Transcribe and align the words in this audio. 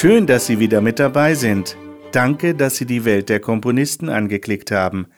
Schön, 0.00 0.28
dass 0.28 0.46
Sie 0.46 0.60
wieder 0.60 0.80
mit 0.80 1.00
dabei 1.00 1.34
sind. 1.34 1.76
Danke, 2.12 2.54
dass 2.54 2.76
Sie 2.76 2.86
die 2.86 3.04
Welt 3.04 3.28
der 3.28 3.40
Komponisten 3.40 4.08
angeklickt 4.08 4.70
haben. 4.70 5.08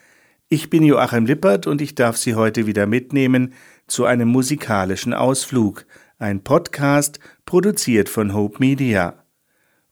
Ich 0.48 0.70
bin 0.70 0.82
Joachim 0.84 1.26
Lippert 1.26 1.66
und 1.66 1.82
ich 1.82 1.94
darf 1.94 2.16
Sie 2.16 2.34
heute 2.34 2.66
wieder 2.66 2.86
mitnehmen 2.86 3.52
zu 3.86 4.06
einem 4.06 4.28
musikalischen 4.28 5.12
Ausflug, 5.12 5.84
ein 6.18 6.42
Podcast 6.42 7.20
produziert 7.44 8.08
von 8.08 8.32
Hope 8.32 8.56
Media. 8.58 9.22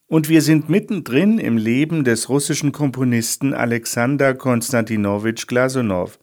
Und 0.07 0.31
wir 0.31 0.41
sind 0.41 0.71
mittendrin 0.71 1.39
im 1.39 1.59
Leben 1.59 2.03
des 2.03 2.31
russischen 2.31 2.73
Komponisten 2.73 3.53
Alexander 3.53 4.33
Konstantinowitsch 4.33 5.48
Glasunow. 5.48 6.19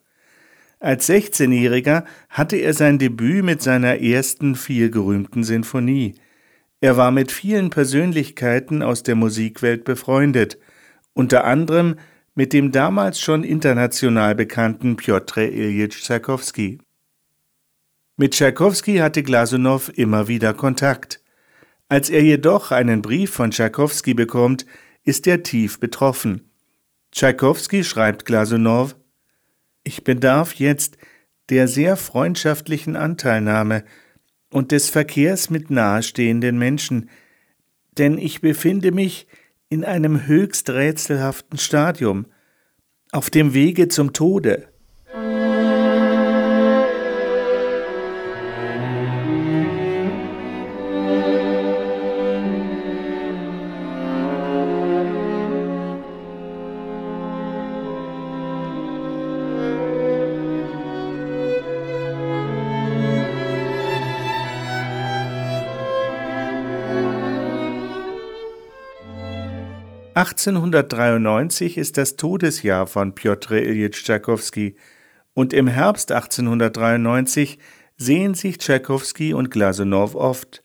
Als 0.80 1.08
16-Jähriger 1.08 2.04
hatte 2.30 2.56
er 2.56 2.74
sein 2.74 2.98
Debüt 2.98 3.46
mit 3.46 3.62
seiner 3.62 4.02
ersten 4.02 4.56
vielgerühmten 4.56 5.44
Sinfonie. 5.44 6.16
Er 6.86 6.98
war 6.98 7.10
mit 7.10 7.32
vielen 7.32 7.72
Persönlichkeiten 7.72 8.84
aus 8.84 9.02
der 9.02 9.16
Musikwelt 9.16 9.86
befreundet, 9.86 10.60
unter 11.14 11.44
anderem 11.46 11.96
mit 12.36 12.54
dem 12.54 12.72
damals 12.72 13.20
schon 13.20 13.44
international 13.44 14.36
bekannten 14.36 14.96
Piotr 14.96 15.50
Ilyich 15.50 16.00
Tschaikowski. 16.04 16.78
Mit 18.18 18.34
Tschaikowski 18.34 18.98
hatte 18.98 19.24
Glasunow 19.24 19.90
immer 19.96 20.28
wieder 20.28 20.54
Kontakt. 20.54 21.24
Als 21.90 22.12
er 22.12 22.22
jedoch 22.22 22.70
einen 22.70 23.02
Brief 23.02 23.32
von 23.32 23.50
Tschaikowski 23.50 24.14
bekommt, 24.14 24.68
ist 25.04 25.26
er 25.26 25.42
tief 25.42 25.80
betroffen. 25.80 26.52
Tschaikowski 27.12 27.84
schreibt 27.84 28.26
Glasunow 28.26 28.96
Ich 29.84 30.04
bedarf 30.04 30.54
jetzt 30.54 30.98
der 31.50 31.68
sehr 31.68 31.98
freundschaftlichen 31.98 32.96
Anteilnahme 32.96 33.86
und 34.56 34.72
des 34.72 34.90
Verkehrs 34.90 35.50
mit 35.50 35.70
nahestehenden 35.70 36.58
Menschen, 36.58 37.10
denn 37.98 38.18
ich 38.18 38.40
befinde 38.40 38.94
mich 38.94 39.28
in 39.68 39.84
einem 39.84 40.28
höchst 40.28 40.70
rätselhaften 40.70 41.60
Stadium, 41.60 42.28
auf 43.12 43.30
dem 43.30 43.54
Wege 43.54 43.90
zum 43.90 44.14
Tode. 44.14 44.70
1893 70.26 71.78
ist 71.78 71.98
das 71.98 72.16
Todesjahr 72.16 72.88
von 72.88 73.14
Piotr 73.14 73.62
Ilyich 73.62 74.04
Tschaikowski 74.04 74.76
und 75.36 75.54
im 75.54 75.68
Herbst 75.68 76.12
1893 76.12 77.60
sehen 77.96 78.34
sich 78.34 78.58
Tschaikowski 78.58 79.36
und 79.36 79.52
Glasunow 79.52 80.16
oft. 80.16 80.64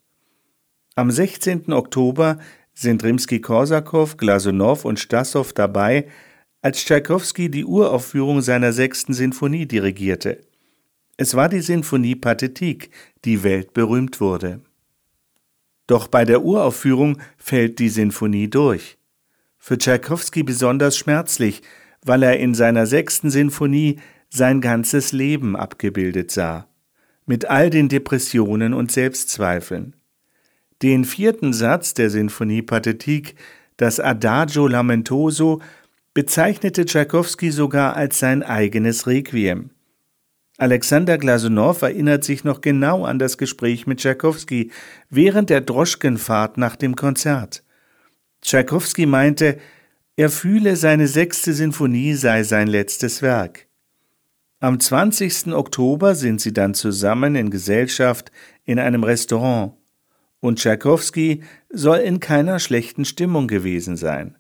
Am 0.94 1.10
16. 1.10 1.74
Oktober 1.74 2.38
sind 2.72 3.04
Rimski-Korsakow, 3.04 4.16
Glasunow 4.16 4.86
und 4.86 4.98
Stassow 4.98 5.52
dabei, 5.52 6.08
als 6.62 6.82
Tschaikowski 6.84 7.50
die 7.50 7.66
Uraufführung 7.66 8.40
seiner 8.40 8.72
sechsten 8.72 9.12
Sinfonie 9.12 9.66
dirigierte. 9.66 10.40
Es 11.18 11.34
war 11.34 11.50
die 11.50 11.60
Sinfonie 11.60 12.16
Pathetique, 12.16 12.88
die 13.26 13.42
weltberühmt 13.42 14.22
wurde. 14.22 14.62
Doch 15.86 16.08
bei 16.08 16.24
der 16.24 16.42
Uraufführung 16.42 17.18
fällt 17.36 17.78
die 17.78 17.90
Sinfonie 17.90 18.48
durch 18.48 18.96
für 19.60 19.78
Tschaikowski 19.78 20.42
besonders 20.42 20.96
schmerzlich, 20.96 21.62
weil 22.04 22.22
er 22.24 22.40
in 22.40 22.54
seiner 22.54 22.86
sechsten 22.86 23.30
Sinfonie 23.30 24.00
sein 24.30 24.60
ganzes 24.60 25.12
Leben 25.12 25.54
abgebildet 25.54 26.30
sah, 26.30 26.66
mit 27.26 27.44
all 27.44 27.70
den 27.70 27.88
Depressionen 27.88 28.74
und 28.74 28.90
Selbstzweifeln. 28.90 29.94
Den 30.82 31.04
vierten 31.04 31.52
Satz 31.52 31.94
der 31.94 32.08
Sinfonie 32.08 32.62
Pathetique, 32.62 33.34
das 33.76 34.00
Adagio 34.00 34.66
Lamentoso, 34.66 35.60
bezeichnete 36.14 36.86
Tschaikowski 36.86 37.50
sogar 37.50 37.96
als 37.96 38.18
sein 38.18 38.42
eigenes 38.42 39.06
Requiem. 39.06 39.70
Alexander 40.56 41.18
Glasunow 41.18 41.80
erinnert 41.82 42.24
sich 42.24 42.44
noch 42.44 42.60
genau 42.60 43.04
an 43.04 43.18
das 43.18 43.38
Gespräch 43.38 43.86
mit 43.86 43.98
Tschaikowski 44.00 44.70
während 45.08 45.50
der 45.50 45.60
Droschkenfahrt 45.60 46.56
nach 46.56 46.76
dem 46.76 46.96
Konzert. 46.96 47.62
Tschaikowski 48.42 49.06
meinte, 49.06 49.58
er 50.16 50.30
fühle, 50.30 50.76
seine 50.76 51.08
sechste 51.08 51.54
Sinfonie 51.54 52.14
sei 52.14 52.42
sein 52.42 52.68
letztes 52.68 53.22
Werk. 53.22 53.66
Am 54.60 54.78
20. 54.78 55.54
Oktober 55.54 56.14
sind 56.14 56.40
sie 56.40 56.52
dann 56.52 56.74
zusammen 56.74 57.34
in 57.34 57.50
Gesellschaft 57.50 58.30
in 58.64 58.78
einem 58.78 59.04
Restaurant, 59.04 59.72
und 60.40 60.58
Tschaikowski 60.58 61.42
soll 61.70 61.98
in 61.98 62.20
keiner 62.20 62.58
schlechten 62.58 63.04
Stimmung 63.04 63.48
gewesen 63.48 63.96
sein. 63.96 64.36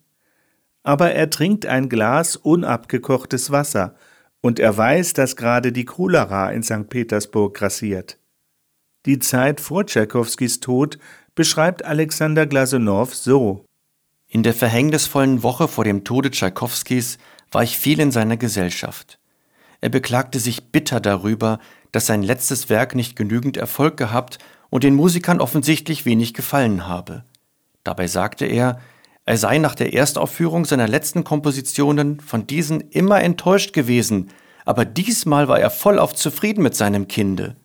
Aber 0.82 1.12
er 1.12 1.30
trinkt 1.30 1.66
ein 1.66 1.88
Glas 1.88 2.36
unabgekochtes 2.36 3.50
Wasser, 3.50 3.96
und 4.42 4.58
er 4.58 4.76
weiß, 4.76 5.12
dass 5.14 5.36
gerade 5.36 5.72
die 5.72 5.84
Cholera 5.84 6.50
in 6.50 6.62
St. 6.62 6.88
Petersburg 6.88 7.54
grassiert. 7.54 8.18
Die 9.06 9.18
Zeit 9.18 9.60
vor 9.60 9.86
Tschaikowskis 9.86 10.60
Tod 10.60 10.98
beschreibt 11.34 11.84
Alexander 11.84 12.46
Glasunow 12.46 13.14
so. 13.14 13.64
In 14.32 14.44
der 14.44 14.54
verhängnisvollen 14.54 15.42
Woche 15.42 15.66
vor 15.66 15.82
dem 15.82 16.04
Tode 16.04 16.30
Tschaikowskis 16.30 17.18
war 17.50 17.64
ich 17.64 17.76
viel 17.76 17.98
in 17.98 18.12
seiner 18.12 18.36
Gesellschaft. 18.36 19.18
Er 19.80 19.88
beklagte 19.88 20.38
sich 20.38 20.70
bitter 20.70 21.00
darüber, 21.00 21.58
dass 21.90 22.06
sein 22.06 22.22
letztes 22.22 22.68
Werk 22.68 22.94
nicht 22.94 23.16
genügend 23.16 23.56
Erfolg 23.56 23.96
gehabt 23.96 24.38
und 24.68 24.84
den 24.84 24.94
Musikern 24.94 25.40
offensichtlich 25.40 26.06
wenig 26.06 26.32
gefallen 26.32 26.86
habe. 26.86 27.24
Dabei 27.82 28.06
sagte 28.06 28.46
er, 28.46 28.78
er 29.24 29.36
sei 29.36 29.58
nach 29.58 29.74
der 29.74 29.94
Erstaufführung 29.94 30.64
seiner 30.64 30.86
letzten 30.86 31.24
Kompositionen 31.24 32.20
von 32.20 32.46
diesen 32.46 32.80
immer 32.80 33.20
enttäuscht 33.20 33.72
gewesen, 33.72 34.30
aber 34.64 34.84
diesmal 34.84 35.48
war 35.48 35.58
er 35.58 35.70
vollauf 35.70 36.14
zufrieden 36.14 36.62
mit 36.62 36.76
seinem 36.76 37.08
Kinde. 37.08 37.56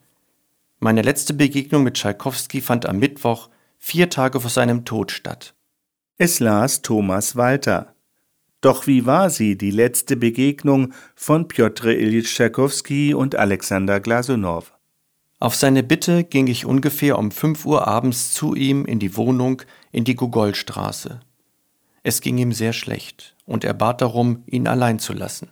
Meine 0.80 1.04
letzte 1.04 1.36
Begegnung 1.36 1.84
mit 1.84 1.94
Tschaikowski 1.94 2.60
fand 2.62 2.88
am 2.88 2.98
Mittwoch, 2.98 3.50
vier 3.78 4.10
Tage 4.10 4.40
vor 4.40 4.50
seinem 4.50 4.84
Tod 4.84 5.12
statt. 5.12 5.54
Es 6.18 6.40
las 6.40 6.82
Thomas 6.82 7.36
Walter. 7.36 7.94
Doch 8.62 8.88
wie 8.88 9.06
war 9.06 9.30
sie, 9.30 9.58
die 9.58 9.70
letzte 9.70 10.16
Begegnung 10.16 10.94
von 11.14 11.50
Piotr 11.50 11.90
Ilyich 11.90 12.34
Tschaikowski 12.34 13.14
und 13.14 13.36
Alexander 13.36 14.00
Glasunow? 14.00 14.72
Auf 15.42 15.56
seine 15.56 15.84
Bitte 15.84 16.24
ging 16.24 16.48
ich 16.48 16.66
ungefähr 16.66 17.20
um 17.20 17.32
fünf 17.32 17.66
Uhr 17.66 17.86
abends 17.86 18.34
zu 18.34 18.56
ihm 18.56 18.86
in 18.86 19.00
die 19.00 19.18
Wohnung 19.18 19.62
in 19.92 20.06
die 20.06 20.16
Gogolstraße. 20.16 21.20
Es 22.02 22.22
ging 22.22 22.38
ihm 22.38 22.54
sehr 22.54 22.72
schlecht, 22.72 23.36
und 23.46 23.66
er 23.66 23.74
bat 23.74 24.00
darum, 24.02 24.42
ihn 24.46 24.70
allein 24.70 25.00
zu 25.00 25.12
lassen. 25.12 25.50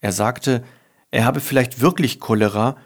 Er 0.00 0.12
sagte, 0.12 0.64
er 1.10 1.26
habe 1.26 1.40
vielleicht 1.40 1.82
wirklich 1.82 2.18
Cholera, 2.18 2.78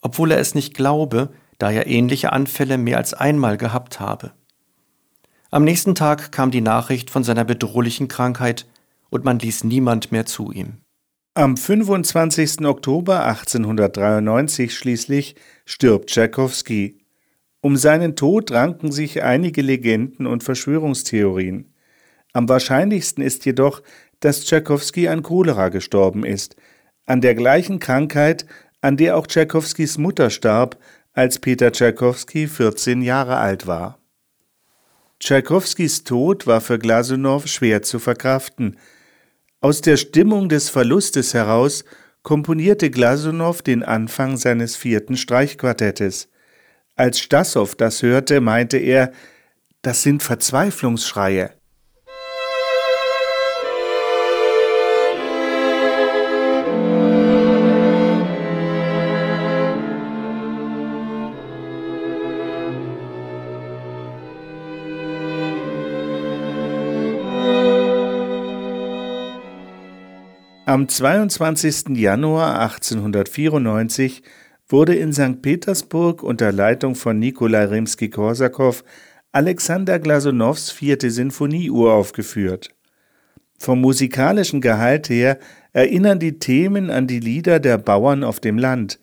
obwohl 0.00 0.30
er 0.30 0.38
es 0.38 0.54
nicht 0.54 0.74
glaube, 0.74 1.30
da 1.58 1.72
er 1.72 1.88
ähnliche 1.88 2.32
Anfälle 2.32 2.78
mehr 2.78 2.98
als 2.98 3.14
einmal 3.14 3.56
gehabt 3.56 3.98
habe. 3.98 4.30
Am 5.50 5.64
nächsten 5.64 5.94
Tag 5.94 6.32
kam 6.32 6.50
die 6.50 6.60
Nachricht 6.60 7.10
von 7.10 7.22
seiner 7.22 7.44
bedrohlichen 7.44 8.08
Krankheit 8.08 8.66
und 9.10 9.24
man 9.24 9.38
ließ 9.38 9.64
niemand 9.64 10.10
mehr 10.10 10.26
zu 10.26 10.50
ihm. 10.50 10.78
Am 11.34 11.56
25. 11.56 12.64
Oktober 12.64 13.24
1893 13.26 14.74
schließlich 14.74 15.36
stirbt 15.64 16.10
Tschaikowski. 16.10 16.98
Um 17.60 17.76
seinen 17.76 18.16
Tod 18.16 18.50
ranken 18.52 18.90
sich 18.90 19.22
einige 19.22 19.62
Legenden 19.62 20.26
und 20.26 20.42
Verschwörungstheorien. 20.42 21.74
Am 22.32 22.48
wahrscheinlichsten 22.48 23.22
ist 23.22 23.44
jedoch, 23.44 23.82
dass 24.20 24.44
Tschaikowski 24.44 25.08
an 25.08 25.22
Cholera 25.22 25.68
gestorben 25.68 26.24
ist, 26.24 26.56
an 27.04 27.20
der 27.20 27.34
gleichen 27.34 27.78
Krankheit, 27.78 28.46
an 28.80 28.96
der 28.96 29.16
auch 29.16 29.26
Tschaikowskis 29.26 29.98
Mutter 29.98 30.30
starb, 30.30 30.78
als 31.12 31.38
Peter 31.38 31.70
Tschaikowski 31.70 32.46
14 32.46 33.02
Jahre 33.02 33.36
alt 33.36 33.66
war. 33.66 33.98
Tschaikowskis 35.20 36.04
Tod 36.04 36.46
war 36.46 36.60
für 36.60 36.78
Glasunow 36.78 37.46
schwer 37.46 37.82
zu 37.82 37.98
verkraften. 37.98 38.78
Aus 39.60 39.80
der 39.80 39.96
Stimmung 39.96 40.48
des 40.48 40.68
Verlustes 40.68 41.32
heraus 41.32 41.84
komponierte 42.22 42.90
Glasunow 42.90 43.62
den 43.62 43.82
Anfang 43.82 44.36
seines 44.36 44.76
vierten 44.76 45.16
Streichquartettes. 45.16 46.28
Als 46.96 47.18
Stassow 47.20 47.74
das 47.74 48.02
hörte, 48.02 48.40
meinte 48.40 48.76
er, 48.78 49.12
das 49.82 50.02
sind 50.02 50.22
Verzweiflungsschreie. 50.22 51.55
Am 70.68 70.88
22. 70.88 71.96
Januar 71.96 72.58
1894 72.60 74.24
wurde 74.68 74.96
in 74.96 75.12
St. 75.12 75.40
Petersburg 75.40 76.24
unter 76.24 76.50
Leitung 76.50 76.96
von 76.96 77.20
Nikolai 77.20 77.66
Rimski-Korsakow 77.66 78.82
Alexander 79.30 80.00
Glasunows 80.00 80.72
vierte 80.72 81.12
Sinfonie 81.12 81.70
uraufgeführt. 81.70 82.74
Vom 83.56 83.80
musikalischen 83.80 84.60
Gehalt 84.60 85.08
her 85.08 85.38
erinnern 85.72 86.18
die 86.18 86.40
Themen 86.40 86.90
an 86.90 87.06
die 87.06 87.20
Lieder 87.20 87.60
der 87.60 87.78
Bauern 87.78 88.24
auf 88.24 88.40
dem 88.40 88.58
Land. 88.58 88.98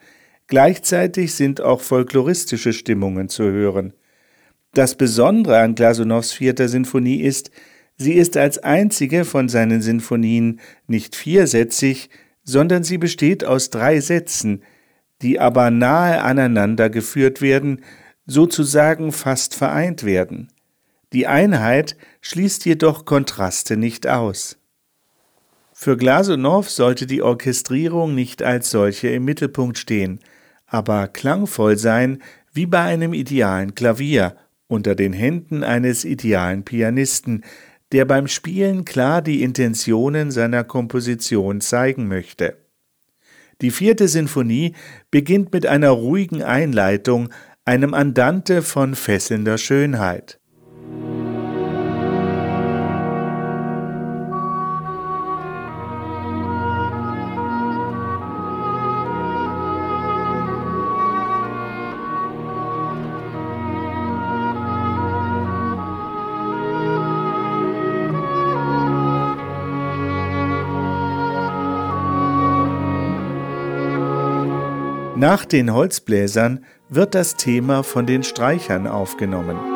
Gleichzeitig 0.48 1.33
sind 1.33 1.62
auch 1.62 1.80
folkloristische 1.80 2.74
Stimmungen 2.74 3.30
zu 3.30 3.45
hören. 3.45 3.94
Das 4.74 4.95
Besondere 4.95 5.59
an 5.59 5.75
Glasunows 5.75 6.33
vierter 6.33 6.68
Sinfonie 6.68 7.21
ist, 7.21 7.51
Sie 8.04 8.16
ist 8.16 8.36
als 8.36 8.58
einzige 8.58 9.24
von 9.24 9.48
seinen 9.48 9.82
Sinfonien 9.82 10.60
nicht 10.88 11.16
viersätzig, 11.16 12.10
sondern 12.44 12.84
sie 12.84 12.98
besteht 12.98 13.46
aus 13.46 13.70
drei 13.70 14.02
Sätzen, 14.02 14.62
die 15.22 15.40
aber 15.40 15.72
nahe 15.72 16.22
aneinander 16.22 16.90
geführt 16.90 17.42
werden, 17.42 17.80
sozusagen 18.26 19.14
fast 19.14 19.56
vereint 19.56 20.04
werden. 20.04 20.50
Die 21.14 21.28
Einheit 21.28 21.96
schließt 22.20 22.66
jedoch 22.66 23.06
Kontraste 23.06 23.78
nicht 23.78 24.06
aus. 24.06 24.58
Für 25.72 25.96
Glasunow 25.96 26.70
sollte 26.70 27.08
die 27.08 27.22
Orchestrierung 27.22 28.16
nicht 28.16 28.44
als 28.44 28.70
solche 28.70 29.08
im 29.12 29.24
Mittelpunkt 29.24 29.78
stehen, 29.78 30.20
aber 30.66 31.08
klangvoll 31.08 31.78
sein 31.78 32.22
wie 32.52 32.66
bei 32.66 32.82
einem 32.82 33.14
idealen 33.14 33.76
Klavier 33.76 34.36
unter 34.68 34.94
den 34.94 35.14
Händen 35.14 35.64
eines 35.64 36.04
idealen 36.04 36.64
Pianisten, 36.66 37.46
der 37.94 38.06
beim 38.06 38.28
Spielen 38.28 38.86
klar 38.86 39.22
die 39.22 39.44
Intentionen 39.44 40.31
seiner 40.31 40.63
Komposition 40.63 41.62
zeigen 41.62 42.07
möchte. 42.07 42.57
Die 43.62 43.72
vierte 43.72 44.07
Sinfonie 44.07 44.74
beginnt 45.12 45.54
mit 45.54 45.68
einer 45.68 45.92
ruhigen 45.92 46.42
Einleitung, 46.42 47.30
einem 47.66 47.94
Andante 47.94 48.62
von 48.62 48.95
fesselnder 48.95 49.57
Schönheit. 49.57 50.40
Nach 75.24 75.46
den 75.46 75.74
Holzbläsern 75.74 76.66
wird 76.90 77.16
das 77.16 77.38
Thema 77.38 77.84
von 77.84 78.06
den 78.06 78.24
Streichern 78.24 78.88
aufgenommen. 78.88 79.73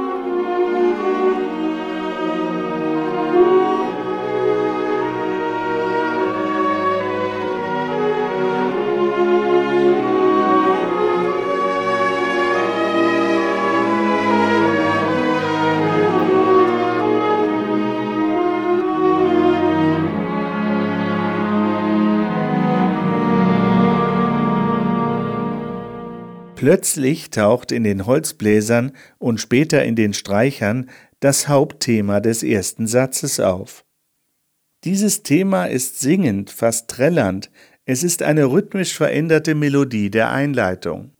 Plötzlich 26.67 27.29
taucht 27.29 27.71
in 27.71 27.85
den 27.85 28.05
Holzbläsern 28.05 28.91
und 29.19 29.39
später 29.39 29.85
in 29.85 29.95
den 29.95 30.11
Streichern 30.11 30.89
das 31.21 31.47
Hauptthema 31.47 32.19
des 32.19 32.43
ersten 32.43 32.87
Satzes 32.87 33.39
auf. 33.39 33.85
Dieses 34.83 35.23
Thema 35.23 35.67
ist 35.67 36.01
singend, 36.01 36.49
fast 36.49 36.89
trällernd, 36.89 37.51
es 37.85 38.03
ist 38.03 38.21
eine 38.21 38.51
rhythmisch 38.51 38.95
veränderte 38.95 39.55
Melodie 39.55 40.09
der 40.09 40.29
Einleitung. 40.29 41.13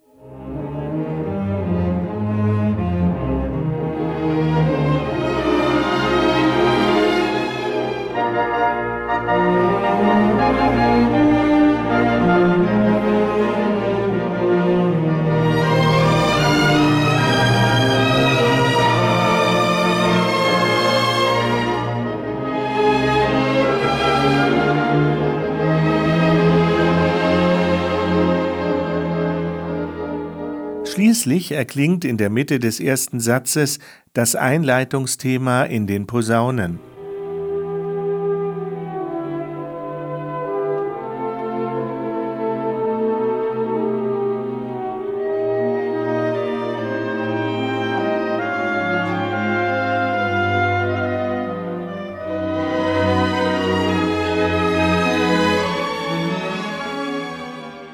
Schließlich 31.37 31.55
erklingt 31.55 32.03
in 32.03 32.17
der 32.17 32.31
Mitte 32.31 32.57
des 32.57 32.79
ersten 32.79 33.19
Satzes 33.19 33.77
das 34.13 34.35
Einleitungsthema 34.35 35.65
in 35.65 35.85
den 35.85 36.07
Posaunen. 36.07 36.79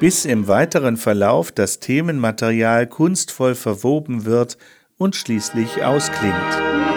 Bis 0.03 0.25
im 0.25 0.49
weiteren 0.49 0.97
Verlauf 0.97 1.53
das 1.53 1.79
Themenmaterial 1.79 2.87
kunstvoll 2.87 3.55
verwoben 3.55 4.25
wird 4.25 4.57
und 4.97 5.15
schließlich 5.15 5.81
ausklingt. 5.81 6.92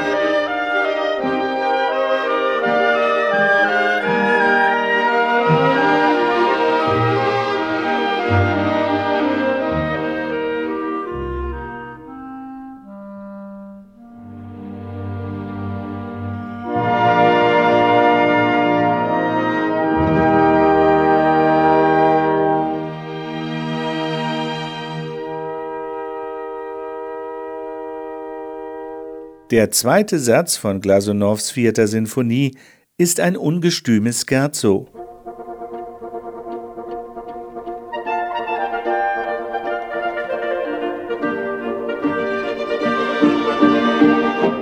Der 29.52 29.70
zweite 29.70 30.18
Satz 30.18 30.56
von 30.56 30.80
Glasunows 30.80 31.52
vierter 31.52 31.86
Sinfonie 31.86 32.56
ist 32.98 33.20
ein 33.20 33.36
ungestümes 33.36 34.26
Scherzo. 34.28 34.88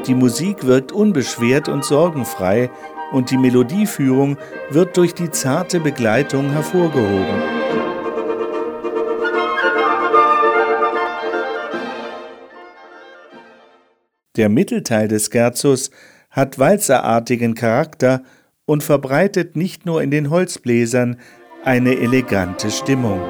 Die 0.06 0.14
Musik 0.14 0.66
wirkt 0.66 0.92
unbeschwert 0.92 1.70
und 1.70 1.82
sorgenfrei 1.82 2.70
und 3.10 3.30
die 3.30 3.38
Melodieführung 3.38 4.36
wird 4.68 4.98
durch 4.98 5.14
die 5.14 5.30
zarte 5.30 5.80
Begleitung 5.80 6.50
hervorgehoben. 6.50 7.53
Der 14.36 14.48
Mittelteil 14.48 15.06
des 15.06 15.30
Scherzos 15.32 15.92
hat 16.28 16.58
walzerartigen 16.58 17.54
Charakter 17.54 18.24
und 18.66 18.82
verbreitet 18.82 19.54
nicht 19.54 19.86
nur 19.86 20.02
in 20.02 20.10
den 20.10 20.28
Holzbläsern 20.28 21.18
eine 21.62 21.96
elegante 21.96 22.72
Stimmung. 22.72 23.20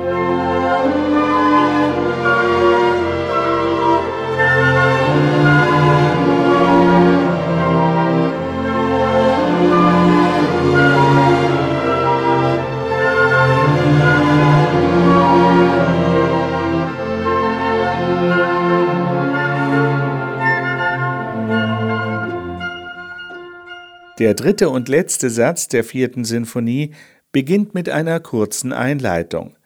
Der 24.19 24.35
dritte 24.35 24.71
und 24.71 24.89
letzte 24.89 25.29
Satz 25.29 25.67
der 25.67 25.83
vierten 25.83 26.25
Sinfonie 26.25 26.95
beginnt 27.33 27.75
mit 27.75 27.89
einer 27.89 28.21
kurzen 28.21 28.73
Einleitung, 28.73 29.57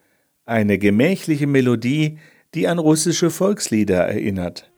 eine 0.45 0.79
gemächliche 0.79 1.45
Melodie, 1.45 2.17
die 2.55 2.67
an 2.67 2.79
russische 2.79 3.29
Volkslieder 3.29 4.07
erinnert. 4.07 4.68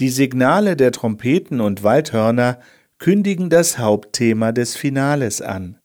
Die 0.00 0.08
Signale 0.08 0.76
der 0.76 0.92
Trompeten 0.92 1.60
und 1.60 1.82
Waldhörner 1.82 2.58
kündigen 2.98 3.50
das 3.50 3.78
Hauptthema 3.78 4.50
des 4.50 4.74
Finales 4.74 5.42
an. 5.42 5.79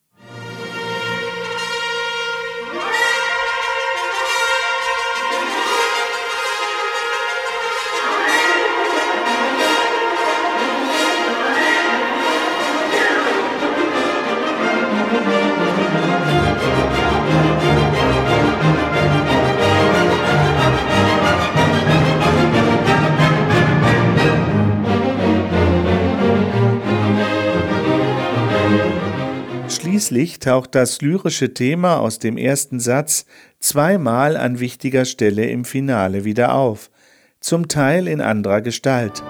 Schließlich 30.16 30.40
taucht 30.40 30.76
das 30.76 31.02
lyrische 31.02 31.54
Thema 31.54 32.00
aus 32.00 32.20
dem 32.20 32.38
ersten 32.38 32.80
Satz 32.80 33.26
zweimal 33.60 34.38
an 34.38 34.62
wichtiger 34.62 35.04
Stelle 35.04 35.48
im 35.48 35.66
Finale 35.66 36.24
wieder 36.24 36.56
auf, 36.56 36.90
zum 37.42 37.68
Teil 37.68 38.08
in 38.08 38.22
anderer 38.22 38.62
Gestalt. 38.62 39.22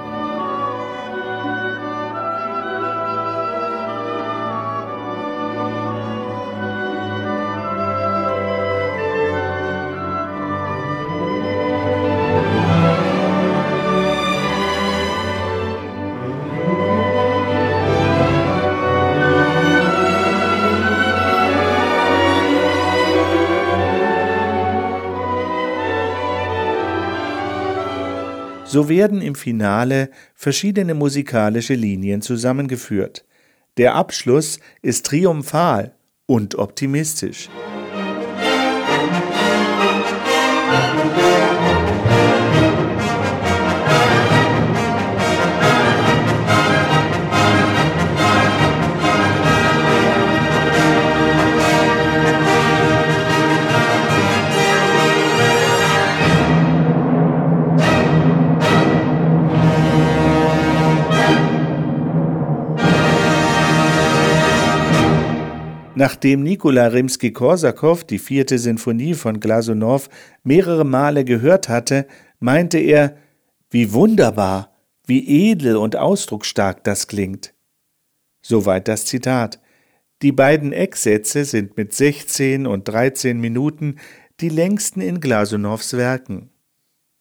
So 28.75 28.89
werden 28.89 29.22
im 29.22 29.36
Finale 29.36 30.10
verschiedene 30.34 30.96
musikalische 30.96 31.75
Linien 31.75 32.22
zusammengeführt. 32.22 33.24
Der 33.77 33.96
Abschluss 33.96 34.60
ist 34.82 35.05
triumphal 35.05 35.96
und 36.25 36.55
optimistisch. 36.55 37.48
Nachdem 65.98 66.44
Nikola 66.44 66.88
Rimski-Korsakow 66.88 68.04
die 68.04 68.20
vierte 68.20 68.60
Sinfonie 68.60 69.14
von 69.14 69.40
Glasunow 69.40 70.10
mehrere 70.44 70.84
Male 70.84 71.24
gehört 71.24 71.70
hatte, 71.70 72.06
meinte 72.40 72.80
er, 72.80 73.16
wie 73.70 73.94
wunderbar, 73.94 74.75
wie 75.06 75.50
edel 75.50 75.78
und 75.78 75.96
ausdrucksstark 75.96 76.84
das 76.84 77.08
klingt. 77.08 77.54
Soweit 78.42 78.90
das 78.90 79.06
Zitat. 79.06 79.62
Die 80.22 80.34
beiden 80.34 80.74
Ecksätze 80.74 81.46
sind 81.46 81.78
mit 81.78 81.94
16 81.94 82.68
und 82.68 82.88
13 82.90 83.40
Minuten 83.40 83.96
die 84.42 84.50
längsten 84.50 85.00
in 85.00 85.22
Glasunows 85.22 85.94
Werken. 85.94 86.50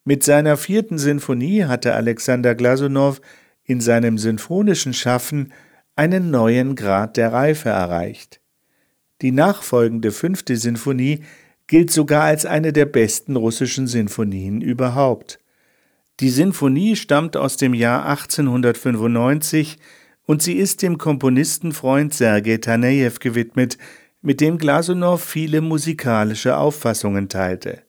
Mit 0.04 0.24
seiner 0.24 0.56
vierten 0.56 0.98
Sinfonie 0.98 1.64
hatte 1.64 1.94
Alexander 1.94 2.56
Glasunow 2.56 3.20
in 3.62 3.80
seinem 3.80 4.18
sinfonischen 4.18 4.92
Schaffen 4.92 5.52
einen 5.94 6.30
neuen 6.30 6.74
Grad 6.74 7.16
der 7.16 7.32
Reife 7.32 7.68
erreicht. 7.68 8.40
Die 9.24 9.32
nachfolgende 9.32 10.12
fünfte 10.12 10.54
Sinfonie 10.58 11.20
gilt 11.66 11.90
sogar 11.90 12.24
als 12.24 12.44
eine 12.44 12.74
der 12.74 12.84
besten 12.84 13.36
russischen 13.36 13.86
Sinfonien 13.86 14.60
überhaupt. 14.60 15.38
Die 16.20 16.28
Sinfonie 16.28 16.94
stammt 16.94 17.34
aus 17.34 17.56
dem 17.56 17.72
Jahr 17.72 18.04
1895 18.04 19.78
und 20.26 20.42
sie 20.42 20.52
ist 20.52 20.82
dem 20.82 20.98
Komponistenfreund 20.98 22.12
Sergei 22.12 22.58
Tanejew 22.58 23.14
gewidmet, 23.18 23.78
mit 24.20 24.42
dem 24.42 24.58
Glasunow 24.58 25.18
viele 25.18 25.62
musikalische 25.62 26.58
Auffassungen 26.58 27.30
teilte. 27.30 27.80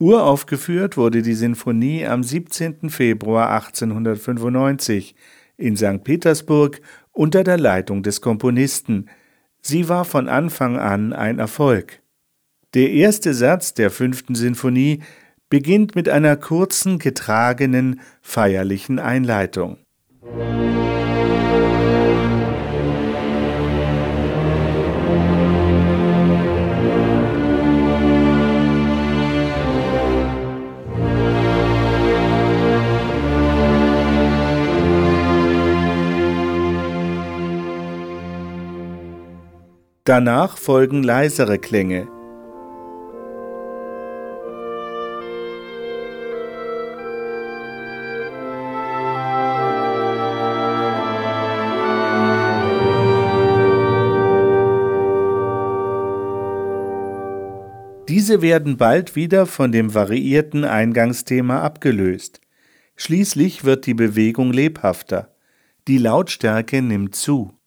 Uraufgeführt 0.00 0.96
wurde 0.96 1.22
die 1.22 1.34
Sinfonie 1.34 2.04
am 2.04 2.24
17. 2.24 2.90
Februar 2.90 3.50
1895 3.50 5.14
in 5.56 5.76
St. 5.76 6.02
Petersburg 6.02 6.80
unter 7.12 7.44
der 7.44 7.58
Leitung 7.58 8.02
des 8.02 8.20
Komponisten, 8.20 9.08
Sie 9.60 9.88
war 9.88 10.04
von 10.04 10.28
Anfang 10.28 10.78
an 10.78 11.12
ein 11.12 11.38
Erfolg. 11.38 12.00
Der 12.74 12.90
erste 12.90 13.34
Satz 13.34 13.74
der 13.74 13.90
fünften 13.90 14.34
Sinfonie 14.34 15.02
beginnt 15.48 15.94
mit 15.94 16.08
einer 16.08 16.36
kurzen, 16.36 16.98
getragenen, 16.98 18.00
feierlichen 18.20 18.98
Einleitung. 18.98 19.78
Danach 40.08 40.56
folgen 40.56 41.02
leisere 41.02 41.58
Klänge. 41.58 42.08
Diese 58.08 58.40
werden 58.40 58.78
bald 58.78 59.14
wieder 59.14 59.44
von 59.44 59.72
dem 59.72 59.92
variierten 59.92 60.64
Eingangsthema 60.64 61.60
abgelöst. 61.60 62.40
Schließlich 62.96 63.64
wird 63.64 63.84
die 63.84 63.92
Bewegung 63.92 64.54
lebhafter. 64.54 65.36
Die 65.86 65.98
Lautstärke 65.98 66.80
nimmt 66.80 67.14
zu. 67.14 67.57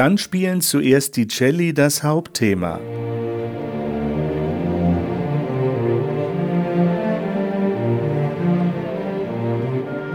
Dann 0.00 0.16
spielen 0.16 0.62
zuerst 0.62 1.18
die 1.18 1.28
Celli 1.28 1.74
das 1.74 2.02
Hauptthema. 2.02 2.80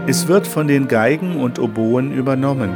Es 0.08 0.26
wird 0.26 0.48
von 0.48 0.66
den 0.66 0.88
Geigen 0.88 1.36
und 1.36 1.60
Oboen 1.60 2.10
übernommen. 2.10 2.74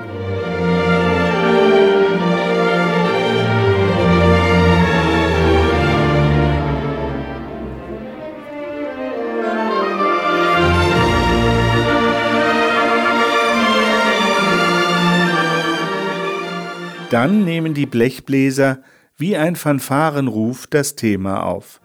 Dann 17.21 17.45
nehmen 17.45 17.75
die 17.75 17.85
Blechbläser 17.85 18.79
wie 19.19 19.37
ein 19.37 19.55
Fanfarenruf 19.55 20.67
das 20.67 20.97
Thema 20.97 21.43
auf. 21.43 21.83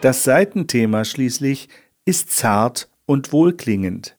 Das 0.00 0.24
Seitenthema 0.24 1.04
schließlich 1.04 1.68
ist 2.06 2.30
zart 2.30 2.88
und 3.04 3.34
wohlklingend. 3.34 4.16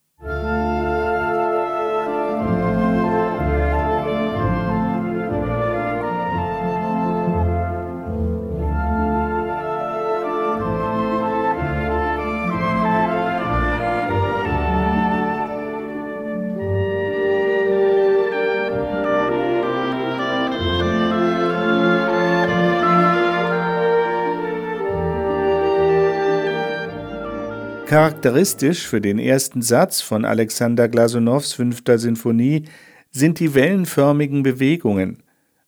Charakteristisch 27.92 28.88
für 28.88 29.02
den 29.02 29.20
ersten 29.20 29.62
Satz 29.62 30.00
von 30.00 30.24
Alexander 30.24 30.88
Glasunows 30.88 31.52
fünfter 31.52 32.00
Sinfonie 32.00 32.64
sind 33.10 33.38
die 33.42 33.54
wellenförmigen 33.54 34.44
Bewegungen. 34.44 35.24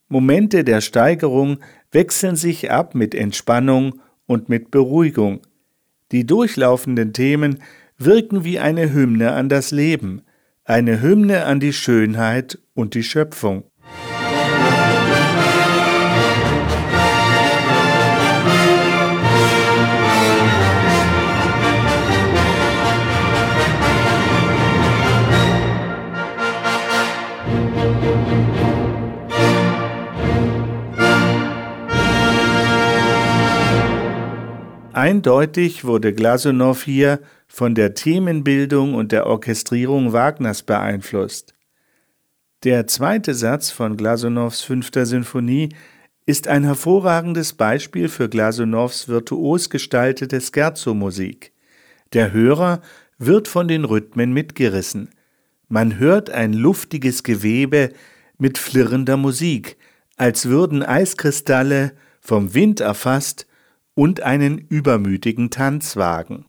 Momente 0.07 0.63
der 0.63 0.79
Steigerung 0.79 1.57
wechseln 1.91 2.37
sich 2.37 2.71
ab 2.71 2.95
mit 2.95 3.13
Entspannung 3.13 3.99
und 4.25 4.47
mit 4.47 4.71
Beruhigung. 4.71 5.41
Die 6.13 6.25
durchlaufenden 6.25 7.11
Themen 7.11 7.61
wirken 7.97 8.45
wie 8.45 8.57
eine 8.57 8.93
Hymne 8.93 9.33
an 9.33 9.49
das 9.49 9.71
Leben, 9.71 10.21
eine 10.63 11.01
Hymne 11.01 11.43
an 11.43 11.59
die 11.59 11.73
Schönheit 11.73 12.57
und 12.73 12.93
die 12.93 13.03
Schöpfung. 13.03 13.65
Eindeutig 35.03 35.83
wurde 35.83 36.13
Glasunow 36.13 36.81
hier 36.81 37.19
von 37.45 37.75
der 37.75 37.93
Themenbildung 37.93 38.93
und 38.95 39.11
der 39.11 39.27
Orchestrierung 39.27 40.13
Wagners 40.13 40.63
beeinflusst. 40.63 41.55
Der 42.63 42.87
zweite 42.87 43.33
Satz 43.33 43.69
von 43.69 43.97
Glasunows 43.97 44.61
fünfter 44.61 45.05
Sinfonie 45.05 45.75
ist 46.25 46.47
ein 46.47 46.63
hervorragendes 46.63 47.51
Beispiel 47.51 48.07
für 48.07 48.29
Glasunows 48.29 49.09
virtuos 49.09 49.69
gestaltete 49.69 50.39
Scherzo-Musik. 50.39 51.51
Der 52.13 52.31
Hörer 52.31 52.79
wird 53.17 53.49
von 53.49 53.67
den 53.67 53.83
Rhythmen 53.83 54.31
mitgerissen. 54.31 55.09
Man 55.67 55.99
hört 55.99 56.29
ein 56.29 56.53
luftiges 56.53 57.23
Gewebe 57.23 57.89
mit 58.37 58.57
flirrender 58.57 59.17
Musik, 59.17 59.75
als 60.15 60.45
würden 60.45 60.81
Eiskristalle 60.81 61.91
vom 62.21 62.53
Wind 62.53 62.79
erfasst 62.79 63.47
und 63.95 64.21
einen 64.21 64.57
übermütigen 64.57 65.49
Tanzwagen. 65.49 66.45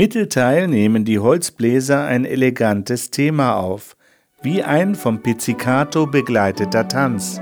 Mittelteil 0.00 0.66
nehmen 0.66 1.04
die 1.04 1.18
Holzbläser 1.18 2.06
ein 2.06 2.24
elegantes 2.24 3.10
Thema 3.10 3.56
auf, 3.56 3.98
wie 4.40 4.62
ein 4.62 4.94
vom 4.94 5.20
Pizzicato 5.20 6.06
begleiteter 6.06 6.88
Tanz. 6.88 7.38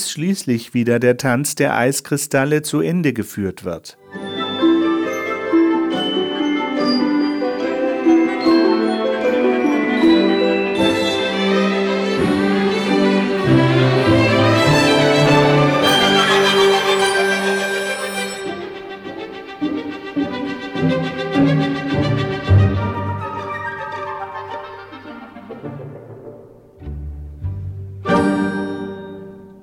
Bis 0.00 0.10
schließlich 0.10 0.72
wieder 0.72 0.98
der 0.98 1.18
Tanz 1.18 1.56
der 1.56 1.76
Eiskristalle 1.76 2.62
zu 2.62 2.80
Ende 2.80 3.12
geführt 3.12 3.64
wird. 3.64 3.98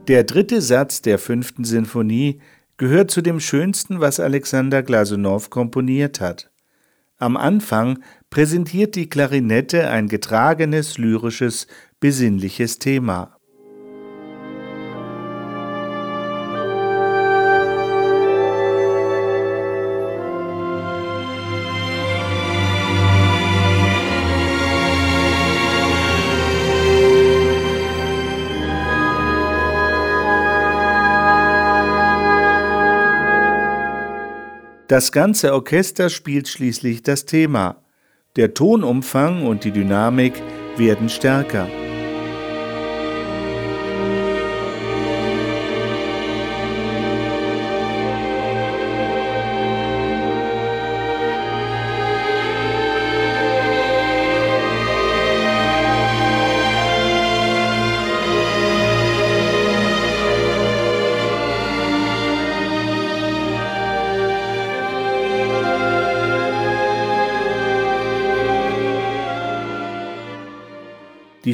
Der 0.08 0.24
dritte 0.24 0.62
Satz 0.62 1.02
der 1.02 1.20
fünften 1.20 1.66
Sinfonie 1.66 2.40
gehört 2.78 3.12
zu 3.12 3.22
dem 3.22 3.42
schönsten, 3.42 4.00
was 4.00 4.22
Alexander 4.22 4.82
Glasunow 4.82 5.50
komponiert 5.50 6.22
hat. 6.22 6.50
Am 7.18 7.36
Anfang 7.36 8.00
präsentiert 8.30 8.96
die 8.96 9.10
Klarinette 9.10 9.90
ein 9.90 10.08
getragenes, 10.08 10.98
lyrisches, 10.98 11.68
besinnliches 12.00 12.80
Thema. 12.80 13.37
Das 34.98 35.12
ganze 35.12 35.54
Orchester 35.54 36.10
spielt 36.10 36.48
schließlich 36.48 37.04
das 37.04 37.26
Thema. 37.26 37.84
Der 38.36 38.56
Tonumfang 38.56 39.46
und 39.46 39.64
die 39.64 39.70
Dynamik 39.70 40.42
werden 40.76 41.08
stärker. 41.08 41.68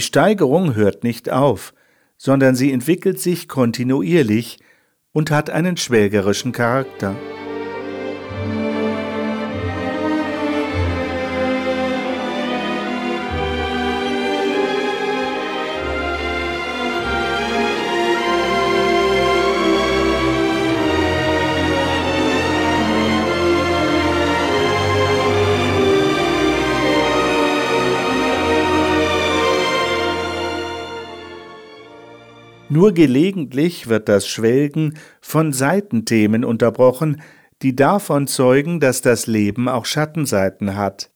Steigerung 0.04 0.76
hört 0.76 1.04
nicht 1.04 1.30
auf, 1.30 1.74
sondern 2.18 2.56
sie 2.56 2.72
entwickelt 2.72 3.20
sich 3.20 3.48
kontinuierlich 3.48 4.60
und 5.12 5.32
hat 5.32 5.50
einen 5.50 5.78
schwelgerischen 5.78 6.52
Charakter. 6.52 7.16
Nur 32.84 32.94
gelegentlich 32.94 33.88
wird 33.88 34.10
das 34.10 34.28
Schwelgen 34.28 34.98
von 35.22 35.54
Seitenthemen 35.54 36.44
unterbrochen, 36.44 37.22
die 37.62 37.78
davon 37.78 38.28
zeugen, 38.28 38.82
dass 38.82 39.00
das 39.00 39.26
Leben 39.26 39.70
auch 39.70 39.86
Schattenseiten 39.86 40.76
hat. 40.76 41.10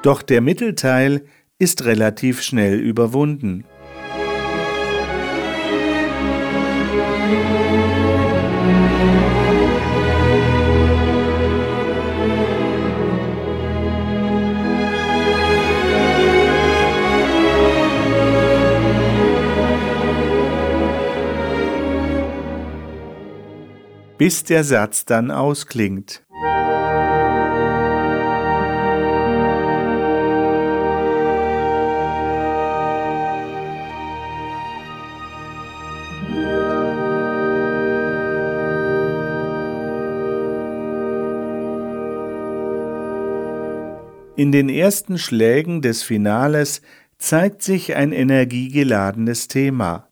Doch 0.00 0.22
der 0.22 0.40
Mittelteil 0.40 1.26
ist 1.58 1.84
relativ 1.84 2.42
schnell 2.42 2.78
überwunden. 2.78 3.64
bis 24.18 24.44
der 24.44 24.64
Satz 24.64 25.04
dann 25.04 25.30
ausklingt. 25.30 26.25
In 44.38 44.52
den 44.52 44.68
ersten 44.68 45.16
Schlägen 45.16 45.80
des 45.80 46.02
Finales 46.02 46.82
zeigt 47.16 47.62
sich 47.62 47.96
ein 47.96 48.12
energiegeladenes 48.12 49.48
Thema. 49.48 50.08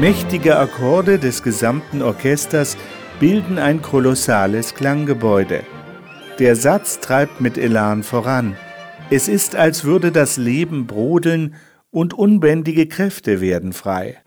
Mächtige 0.00 0.56
Akkorde 0.56 1.18
des 1.18 1.42
gesamten 1.42 2.00
Orchesters 2.00 2.76
bilden 3.18 3.58
ein 3.58 3.82
kolossales 3.82 4.76
Klanggebäude. 4.76 5.64
Der 6.38 6.54
Satz 6.54 7.00
treibt 7.00 7.40
mit 7.40 7.58
Elan 7.58 8.04
voran. 8.04 8.56
Es 9.10 9.26
ist, 9.26 9.56
als 9.56 9.82
würde 9.82 10.12
das 10.12 10.36
Leben 10.36 10.86
brodeln 10.86 11.56
und 11.90 12.14
unbändige 12.14 12.86
Kräfte 12.86 13.40
werden 13.40 13.72
frei. 13.72 14.18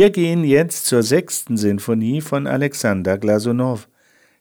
Wir 0.00 0.08
gehen 0.08 0.44
jetzt 0.44 0.86
zur 0.86 1.02
sechsten 1.02 1.58
Sinfonie 1.58 2.22
von 2.22 2.46
Alexander 2.46 3.18
Glasunow. 3.18 3.86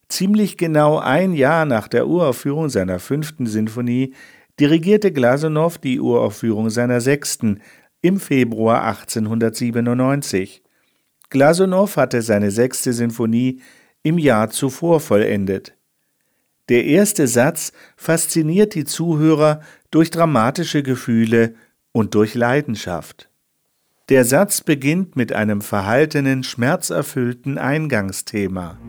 Ziemlich 0.07 0.55
genau 0.55 0.99
ein 0.99 1.33
Jahr 1.33 1.65
nach 1.65 1.89
der 1.89 2.07
Uraufführung 2.07 2.69
seiner 2.69 2.97
fünften 2.99 3.45
Sinfonie 3.45 4.13
dirigierte 4.57 5.11
Glasunow 5.11 5.77
die 5.77 5.99
Uraufführung 5.99 6.69
seiner 6.69 7.01
sechsten 7.01 7.59
im 8.01 8.21
Februar 8.21 8.83
1897. 8.85 10.63
Glasunow 11.29 11.93
hatte 11.97 12.21
seine 12.21 12.51
sechste 12.51 12.93
Sinfonie 12.93 13.59
im 14.01 14.17
Jahr 14.17 14.51
zuvor 14.51 15.01
vollendet. 15.01 15.73
Der 16.69 16.85
erste 16.85 17.27
Satz 17.27 17.73
fasziniert 17.97 18.75
die 18.75 18.85
Zuhörer 18.85 19.59
durch 19.91 20.09
dramatische 20.09 20.83
Gefühle 20.83 21.55
und 21.91 22.15
durch 22.15 22.33
Leidenschaft. 22.33 23.28
Der 24.09 24.25
Satz 24.25 24.61
beginnt 24.61 25.15
mit 25.15 25.33
einem 25.33 25.61
verhaltenen, 25.61 26.41
schmerzerfüllten 26.41 27.59
Eingangsthema. 27.59 28.79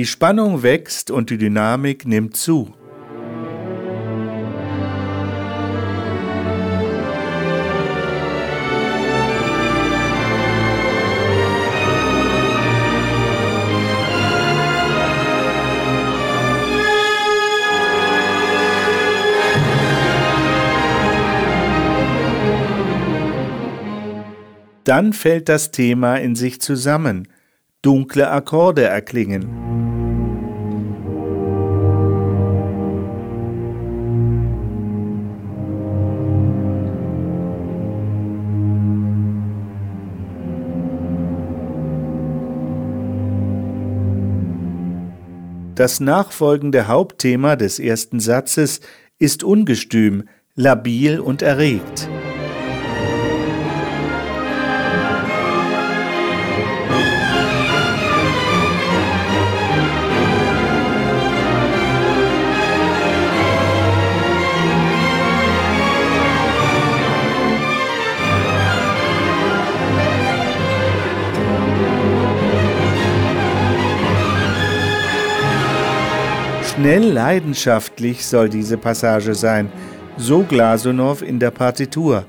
Die 0.00 0.06
Spannung 0.06 0.62
wächst 0.62 1.10
und 1.10 1.28
die 1.28 1.36
Dynamik 1.36 2.06
nimmt 2.06 2.34
zu. 2.34 2.72
Dann 24.84 25.12
fällt 25.12 25.50
das 25.50 25.72
Thema 25.72 26.16
in 26.16 26.34
sich 26.34 26.62
zusammen, 26.62 27.28
dunkle 27.82 28.30
Akkorde 28.30 28.84
erklingen. 28.84 29.89
Das 45.80 45.98
nachfolgende 45.98 46.88
Hauptthema 46.88 47.56
des 47.56 47.78
ersten 47.78 48.20
Satzes 48.20 48.82
ist 49.18 49.42
ungestüm, 49.42 50.28
labil 50.54 51.18
und 51.18 51.40
erregt. 51.40 52.06
Schnell 76.80 77.12
leidenschaftlich 77.12 78.24
soll 78.24 78.48
diese 78.48 78.78
Passage 78.78 79.34
sein, 79.34 79.70
so 80.16 80.44
Glasunow 80.44 81.20
in 81.20 81.38
der 81.38 81.50
Partitur. 81.50 82.24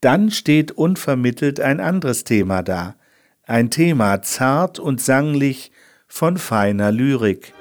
Dann 0.00 0.30
steht 0.30 0.70
unvermittelt 0.70 1.58
ein 1.58 1.80
anderes 1.80 2.22
Thema 2.22 2.62
da, 2.62 2.94
ein 3.42 3.70
Thema 3.70 4.22
zart 4.22 4.78
und 4.78 5.00
sanglich 5.00 5.72
von 6.06 6.36
feiner 6.36 6.92
Lyrik. 6.92 7.54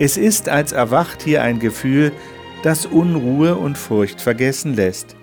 Es 0.00 0.16
ist, 0.16 0.48
als 0.48 0.72
erwacht 0.72 1.22
hier 1.22 1.42
ein 1.42 1.58
Gefühl, 1.58 2.12
das 2.62 2.86
Unruhe 2.86 3.54
und 3.56 3.76
Furcht 3.76 4.22
vergessen 4.22 4.72
lässt. 4.72 5.14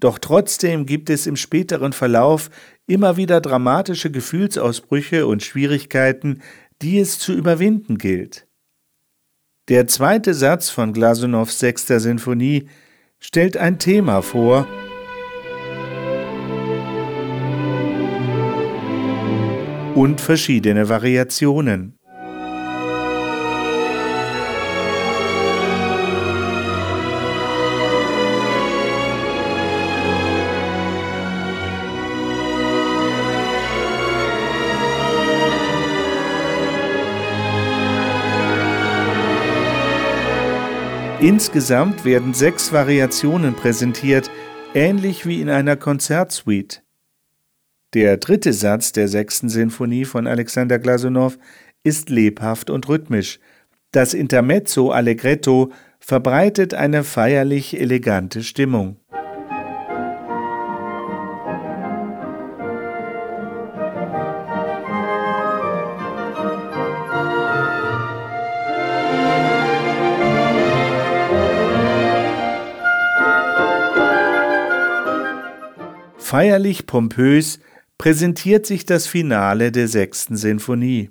Doch 0.00 0.18
trotzdem 0.18 0.86
gibt 0.86 1.10
es 1.10 1.26
im 1.26 1.36
späteren 1.36 1.92
Verlauf 1.92 2.48
immer 2.86 3.18
wieder 3.18 3.42
dramatische 3.42 4.10
Gefühlsausbrüche 4.10 5.26
und 5.26 5.42
Schwierigkeiten, 5.42 6.40
die 6.80 6.98
es 6.98 7.18
zu 7.18 7.34
überwinden 7.34 7.98
gilt. 7.98 8.46
Der 9.68 9.86
zweite 9.86 10.32
Satz 10.32 10.70
von 10.70 10.94
Glasunows 10.94 11.58
sechster 11.58 12.00
Sinfonie 12.00 12.70
stellt 13.18 13.58
ein 13.58 13.78
Thema 13.78 14.22
vor, 14.22 14.66
und 19.94 20.20
verschiedene 20.20 20.90
Variationen. 20.90 21.95
Insgesamt 41.20 42.04
werden 42.04 42.34
sechs 42.34 42.74
Variationen 42.74 43.54
präsentiert, 43.54 44.30
ähnlich 44.74 45.24
wie 45.24 45.40
in 45.40 45.48
einer 45.48 45.74
Konzertsuite. 45.74 46.80
Der 47.94 48.18
dritte 48.18 48.52
Satz 48.52 48.92
der 48.92 49.08
sechsten 49.08 49.48
Sinfonie 49.48 50.04
von 50.04 50.26
Alexander 50.26 50.78
Glasunow 50.78 51.38
ist 51.82 52.10
lebhaft 52.10 52.68
und 52.68 52.86
rhythmisch. 52.90 53.40
Das 53.92 54.12
Intermezzo 54.12 54.90
Allegretto 54.90 55.72
verbreitet 56.00 56.74
eine 56.74 57.02
feierlich 57.02 57.80
elegante 57.80 58.42
Stimmung. 58.42 58.96
Feierlich 76.36 76.84
pompös 76.84 77.60
präsentiert 77.96 78.66
sich 78.66 78.84
das 78.84 79.06
Finale 79.06 79.72
der 79.72 79.88
sechsten 79.88 80.36
Sinfonie. 80.36 81.08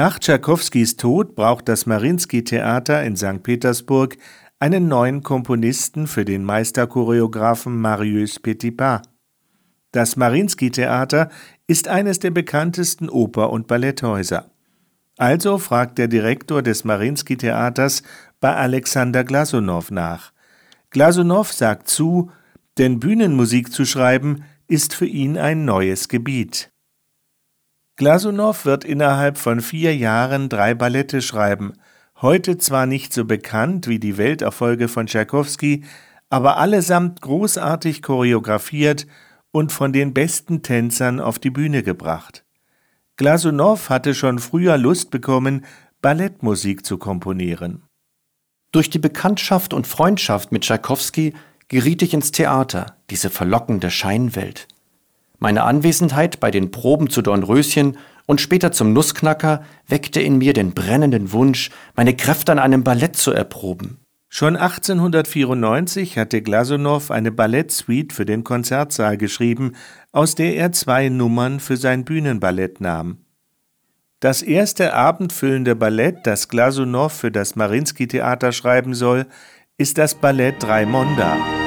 Nach 0.00 0.18
Tschaikowskis 0.18 0.96
Tod 0.96 1.34
braucht 1.34 1.68
das 1.68 1.84
Marinsky-Theater 1.84 3.04
in 3.04 3.18
St. 3.18 3.42
Petersburg 3.42 4.16
einen 4.58 4.88
neuen 4.88 5.22
Komponisten 5.22 6.06
für 6.06 6.24
den 6.24 6.42
Meisterchoreografen 6.42 7.78
Marius 7.78 8.40
Petipa. 8.40 9.02
Das 9.92 10.16
Marinsky-Theater 10.16 11.28
ist 11.66 11.88
eines 11.88 12.18
der 12.18 12.30
bekanntesten 12.30 13.10
Oper- 13.10 13.50
und 13.50 13.66
Balletthäuser. 13.66 14.50
Also 15.18 15.58
fragt 15.58 15.98
der 15.98 16.08
Direktor 16.08 16.62
des 16.62 16.84
Marinsky-Theaters 16.84 18.02
bei 18.40 18.56
Alexander 18.56 19.22
Glasunow 19.22 19.90
nach. 19.90 20.32
Glasunow 20.88 21.52
sagt 21.52 21.88
zu, 21.88 22.30
denn 22.78 23.00
Bühnenmusik 23.00 23.70
zu 23.70 23.84
schreiben 23.84 24.44
ist 24.66 24.94
für 24.94 25.04
ihn 25.04 25.36
ein 25.36 25.66
neues 25.66 26.08
Gebiet. 26.08 26.69
Glasunow 28.00 28.64
wird 28.64 28.86
innerhalb 28.86 29.36
von 29.36 29.60
vier 29.60 29.94
Jahren 29.94 30.48
drei 30.48 30.72
Ballette 30.72 31.20
schreiben, 31.20 31.74
heute 32.22 32.56
zwar 32.56 32.86
nicht 32.86 33.12
so 33.12 33.26
bekannt 33.26 33.88
wie 33.88 33.98
die 33.98 34.16
Welterfolge 34.16 34.88
von 34.88 35.06
Tschaikowski, 35.06 35.84
aber 36.30 36.56
allesamt 36.56 37.20
großartig 37.20 38.00
choreografiert 38.00 39.06
und 39.52 39.70
von 39.70 39.92
den 39.92 40.14
besten 40.14 40.62
Tänzern 40.62 41.20
auf 41.20 41.38
die 41.38 41.50
Bühne 41.50 41.82
gebracht. 41.82 42.46
Glasunow 43.18 43.90
hatte 43.90 44.14
schon 44.14 44.38
früher 44.38 44.78
Lust 44.78 45.10
bekommen, 45.10 45.66
Ballettmusik 46.00 46.86
zu 46.86 46.96
komponieren. 46.96 47.82
Durch 48.72 48.88
die 48.88 48.98
Bekanntschaft 48.98 49.74
und 49.74 49.86
Freundschaft 49.86 50.52
mit 50.52 50.62
Tschaikowski 50.62 51.34
geriet 51.68 52.00
ich 52.00 52.14
ins 52.14 52.32
Theater, 52.32 52.96
diese 53.10 53.28
verlockende 53.28 53.90
Scheinwelt. 53.90 54.68
Meine 55.40 55.64
Anwesenheit 55.64 56.38
bei 56.38 56.50
den 56.50 56.70
Proben 56.70 57.08
zu 57.08 57.22
Dornröschen 57.22 57.96
und 58.26 58.40
später 58.40 58.72
zum 58.72 58.92
Nussknacker 58.92 59.64
weckte 59.88 60.20
in 60.20 60.36
mir 60.38 60.52
den 60.52 60.72
brennenden 60.72 61.32
Wunsch, 61.32 61.70
meine 61.96 62.14
Kräfte 62.14 62.52
an 62.52 62.58
einem 62.58 62.84
Ballett 62.84 63.16
zu 63.16 63.32
erproben. 63.32 63.98
Schon 64.28 64.56
1894 64.56 66.16
hatte 66.18 66.42
Glasunow 66.42 67.10
eine 67.10 67.32
Ballettsuite 67.32 68.14
für 68.14 68.24
den 68.24 68.44
Konzertsaal 68.44 69.16
geschrieben, 69.16 69.72
aus 70.12 70.36
der 70.36 70.54
er 70.54 70.70
zwei 70.70 71.08
Nummern 71.08 71.58
für 71.58 71.76
sein 71.76 72.04
Bühnenballett 72.04 72.80
nahm. 72.80 73.24
Das 74.20 74.42
erste 74.42 74.92
abendfüllende 74.94 75.74
Ballett, 75.74 76.18
das 76.24 76.48
Glasunow 76.48 77.10
für 77.10 77.32
das 77.32 77.56
Marinsky-Theater 77.56 78.52
schreiben 78.52 78.94
soll, 78.94 79.26
ist 79.78 79.96
das 79.96 80.14
Ballett 80.14 80.62
Draimonda. 80.62 81.59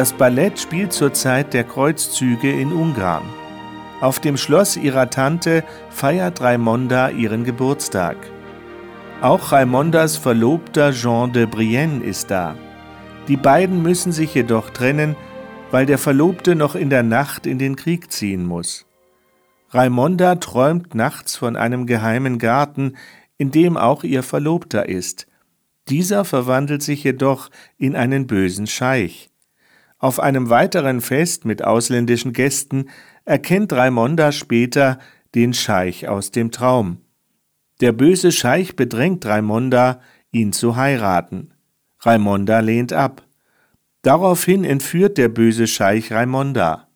Das 0.00 0.14
Ballett 0.14 0.58
spielt 0.58 0.94
zur 0.94 1.12
Zeit 1.12 1.52
der 1.52 1.62
Kreuzzüge 1.62 2.50
in 2.50 2.72
Ungarn. 2.72 3.28
Auf 4.00 4.18
dem 4.18 4.38
Schloss 4.38 4.78
ihrer 4.78 5.10
Tante 5.10 5.62
feiert 5.90 6.40
Raimonda 6.40 7.10
ihren 7.10 7.44
Geburtstag. 7.44 8.16
Auch 9.20 9.52
Raimondas 9.52 10.16
Verlobter 10.16 10.92
Jean 10.92 11.34
de 11.34 11.44
Brienne 11.44 12.02
ist 12.02 12.30
da. 12.30 12.56
Die 13.28 13.36
beiden 13.36 13.82
müssen 13.82 14.10
sich 14.10 14.34
jedoch 14.34 14.70
trennen, 14.70 15.16
weil 15.70 15.84
der 15.84 15.98
Verlobte 15.98 16.54
noch 16.54 16.76
in 16.76 16.88
der 16.88 17.02
Nacht 17.02 17.44
in 17.44 17.58
den 17.58 17.76
Krieg 17.76 18.10
ziehen 18.10 18.46
muss. 18.46 18.86
Raimonda 19.68 20.36
träumt 20.36 20.94
nachts 20.94 21.36
von 21.36 21.56
einem 21.56 21.84
geheimen 21.84 22.38
Garten, 22.38 22.96
in 23.36 23.50
dem 23.50 23.76
auch 23.76 24.02
ihr 24.02 24.22
Verlobter 24.22 24.88
ist. 24.88 25.26
Dieser 25.90 26.24
verwandelt 26.24 26.82
sich 26.82 27.04
jedoch 27.04 27.50
in 27.76 27.94
einen 27.94 28.26
bösen 28.26 28.66
Scheich. 28.66 29.29
Auf 30.00 30.18
einem 30.18 30.48
weiteren 30.48 31.02
Fest 31.02 31.44
mit 31.44 31.62
ausländischen 31.62 32.32
Gästen 32.32 32.86
erkennt 33.26 33.70
Raimonda 33.74 34.32
später 34.32 34.98
den 35.34 35.52
Scheich 35.52 36.08
aus 36.08 36.30
dem 36.30 36.50
Traum. 36.50 37.02
Der 37.82 37.92
böse 37.92 38.32
Scheich 38.32 38.76
bedrängt 38.76 39.26
Raimonda, 39.26 40.00
ihn 40.32 40.54
zu 40.54 40.76
heiraten. 40.76 41.52
Raimonda 42.00 42.60
lehnt 42.60 42.94
ab. 42.94 43.22
Daraufhin 44.00 44.64
entführt 44.64 45.18
der 45.18 45.28
böse 45.28 45.66
Scheich 45.66 46.10
Raimonda. 46.10 46.88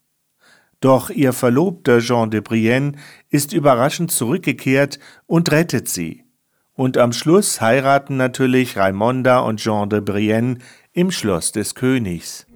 Doch 0.80 1.10
ihr 1.10 1.34
Verlobter 1.34 2.00
Jean 2.00 2.30
de 2.30 2.40
Brienne 2.40 2.92
ist 3.28 3.52
überraschend 3.52 4.12
zurückgekehrt 4.12 4.98
und 5.26 5.50
rettet 5.50 5.90
sie. 5.90 6.24
Und 6.72 6.96
am 6.96 7.12
Schluss 7.12 7.60
heiraten 7.60 8.16
natürlich 8.16 8.78
Raimonda 8.78 9.40
und 9.40 9.60
Jean 9.60 9.90
de 9.90 10.00
Brienne 10.00 10.58
im 10.92 11.10
Schloss 11.10 11.52
des 11.52 11.74
Königs. 11.74 12.46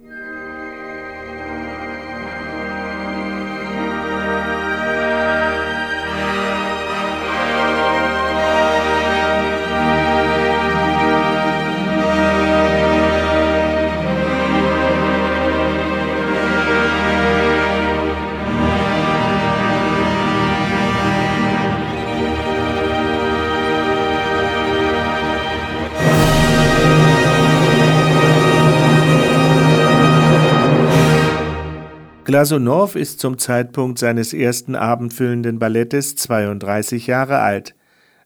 Glasunow 32.39 32.95
ist 32.95 33.19
zum 33.19 33.37
Zeitpunkt 33.37 33.99
seines 33.99 34.33
ersten 34.33 34.73
abendfüllenden 34.73 35.59
Ballettes 35.59 36.15
32 36.15 37.05
Jahre 37.05 37.39
alt. 37.39 37.75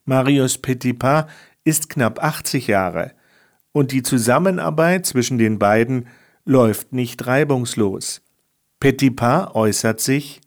Marius 0.05 0.59
Petipa 0.59 1.27
ist 1.63 1.89
knapp 1.89 2.23
80 2.23 2.67
Jahre. 2.67 3.13
Und 3.71 3.91
die 3.91 4.03
Zusammenarbeit 4.03 5.07
zwischen 5.07 5.39
den 5.39 5.57
beiden 5.57 6.05
läuft 6.45 6.93
nicht 6.93 7.25
reibungslos. 7.25 8.21
Petipa 8.79 9.49
äußert 9.55 9.99
sich 9.99 10.41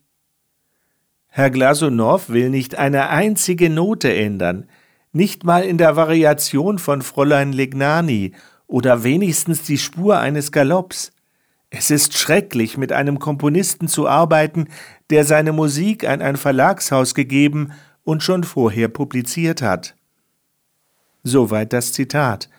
Herr 1.27 1.49
Glasunow 1.49 2.29
will 2.29 2.49
nicht 2.49 2.75
eine 2.75 3.09
einzige 3.09 3.69
Note 3.69 4.15
ändern, 4.15 4.69
nicht 5.11 5.43
mal 5.43 5.65
in 5.65 5.77
der 5.77 5.97
Variation 5.97 6.79
von 6.79 7.01
Fräulein 7.01 7.51
Legnani 7.51 8.31
oder 8.65 9.03
wenigstens 9.03 9.63
die 9.63 9.77
Spur 9.77 10.19
eines 10.19 10.53
Galopps. 10.53 11.11
Es 11.69 11.91
ist 11.91 12.17
schrecklich, 12.17 12.77
mit 12.77 12.91
einem 12.93 13.19
Komponisten 13.19 13.87
zu 13.87 14.07
arbeiten, 14.07 14.67
der 15.09 15.25
seine 15.25 15.51
Musik 15.51 16.07
an 16.07 16.21
ein 16.21 16.37
Verlagshaus 16.37 17.13
gegeben 17.13 17.73
und 18.03 18.23
schon 18.23 18.43
vorher 18.43 18.87
publiziert 18.87 19.61
hat. 19.61 19.95
Soweit 21.23 21.73
das 21.73 21.91
Zitat. 21.91 22.49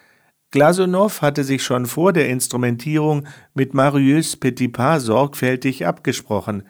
Glasunow 0.51 1.23
hatte 1.23 1.45
sich 1.45 1.63
schon 1.63 1.87
vor 1.87 2.13
der 2.13 2.29
Instrumentierung 2.29 3.27
mit 3.55 3.75
Marius 3.75 4.37
Petipa 4.37 5.01
sorgfältig 5.01 5.87
abgesprochen. 5.87 6.65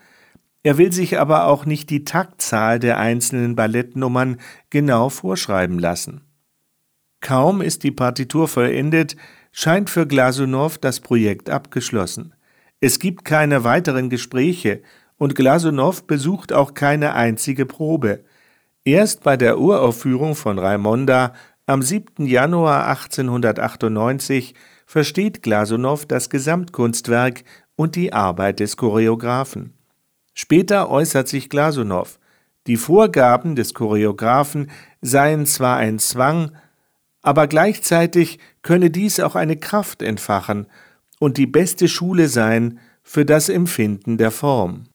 Er 0.63 0.77
will 0.77 0.91
sich 0.91 1.19
aber 1.19 1.47
auch 1.47 1.65
nicht 1.65 1.89
die 1.89 2.03
Taktzahl 2.03 2.79
der 2.79 2.97
einzelnen 2.97 3.55
Ballettnummern 3.55 4.37
genau 4.69 5.09
vorschreiben 5.09 5.79
lassen. 5.79 6.21
Kaum 7.21 7.61
ist 7.61 7.83
die 7.83 7.91
Partitur 7.91 8.47
vollendet, 8.47 9.15
scheint 9.51 9.89
für 9.89 10.07
Glasunow 10.07 10.77
das 10.77 10.99
Projekt 10.99 11.49
abgeschlossen. 11.49 12.33
Es 12.79 12.99
gibt 12.99 13.25
keine 13.25 13.63
weiteren 13.63 14.09
Gespräche 14.09 14.81
und 15.17 15.35
Glasunow 15.35 16.03
besucht 16.05 16.53
auch 16.53 16.73
keine 16.73 17.13
einzige 17.13 17.65
Probe. 17.65 18.23
Erst 18.85 19.23
bei 19.23 19.37
der 19.37 19.59
Uraufführung 19.59 20.35
von 20.35 20.57
Raimonda 20.57 21.33
am 21.65 21.81
7. 21.81 22.25
Januar 22.25 22.87
1898 22.87 24.55
versteht 24.85 25.43
Glasunow 25.43 26.05
das 26.05 26.29
Gesamtkunstwerk 26.29 27.43
und 27.75 27.95
die 27.95 28.13
Arbeit 28.13 28.59
des 28.59 28.77
Choreografen. 28.77 29.73
Später 30.33 30.89
äußert 30.89 31.27
sich 31.27 31.49
Glasunow, 31.49 32.17
die 32.67 32.77
Vorgaben 32.77 33.55
des 33.55 33.73
Choreografen 33.73 34.69
seien 35.01 35.45
zwar 35.45 35.77
ein 35.77 35.97
Zwang, 35.97 36.51
aber 37.21 37.47
gleichzeitig 37.47 38.39
könne 38.61 38.89
dies 38.89 39.19
auch 39.19 39.35
eine 39.35 39.57
Kraft 39.57 40.01
entfachen 40.01 40.67
und 41.19 41.37
die 41.37 41.47
beste 41.47 41.87
Schule 41.87 42.27
sein 42.27 42.79
für 43.03 43.25
das 43.25 43.49
Empfinden 43.49 44.17
der 44.17 44.31
Form. 44.31 44.85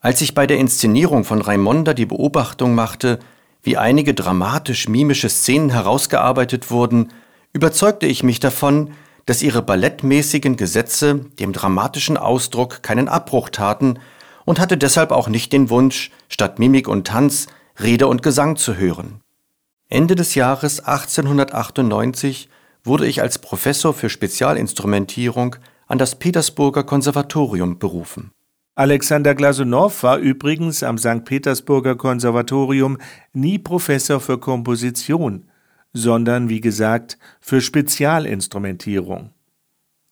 Als 0.00 0.20
ich 0.20 0.34
bei 0.34 0.46
der 0.46 0.58
Inszenierung 0.58 1.24
von 1.24 1.40
Raimonda 1.40 1.94
die 1.94 2.06
Beobachtung 2.06 2.74
machte, 2.74 3.18
wie 3.62 3.76
einige 3.76 4.12
dramatisch-mimische 4.14 5.28
Szenen 5.28 5.70
herausgearbeitet 5.70 6.70
wurden, 6.70 7.08
überzeugte 7.52 8.06
ich 8.06 8.22
mich 8.22 8.40
davon, 8.40 8.90
dass 9.26 9.42
ihre 9.42 9.62
ballettmäßigen 9.62 10.56
Gesetze 10.56 11.26
dem 11.38 11.52
dramatischen 11.52 12.18
Ausdruck 12.18 12.82
keinen 12.82 13.08
Abbruch 13.08 13.48
taten 13.48 13.98
und 14.44 14.60
hatte 14.60 14.76
deshalb 14.76 15.10
auch 15.10 15.28
nicht 15.28 15.52
den 15.52 15.70
Wunsch, 15.70 16.10
statt 16.28 16.58
Mimik 16.58 16.88
und 16.88 17.06
Tanz 17.06 17.46
Rede 17.80 18.06
und 18.06 18.22
Gesang 18.22 18.56
zu 18.56 18.76
hören. 18.76 19.23
Ende 19.94 20.16
des 20.16 20.34
Jahres 20.34 20.80
1898 20.80 22.48
wurde 22.82 23.06
ich 23.06 23.22
als 23.22 23.38
Professor 23.38 23.94
für 23.94 24.10
Spezialinstrumentierung 24.10 25.54
an 25.86 25.98
das 25.98 26.16
Petersburger 26.16 26.82
Konservatorium 26.82 27.78
berufen. 27.78 28.32
Alexander 28.74 29.36
Glasunow 29.36 30.02
war 30.02 30.18
übrigens 30.18 30.82
am 30.82 30.98
St. 30.98 31.24
Petersburger 31.24 31.94
Konservatorium 31.94 32.98
nie 33.34 33.60
Professor 33.60 34.18
für 34.18 34.38
Komposition, 34.38 35.44
sondern 35.92 36.48
wie 36.48 36.60
gesagt 36.60 37.16
für 37.40 37.60
Spezialinstrumentierung. 37.60 39.30